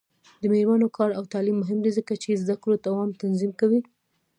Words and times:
د 0.41 0.43
میرمنو 0.53 0.87
کار 0.97 1.09
او 1.17 1.23
تعلیم 1.33 1.55
مهم 1.61 1.79
دی 1.83 1.91
ځکه 1.97 2.13
چې 2.21 2.39
زدکړو 2.43 2.75
دوام 2.87 3.09
تضمین 3.19 3.51
کوي. 3.59 3.79